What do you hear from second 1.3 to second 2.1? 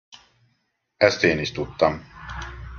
is tudtam.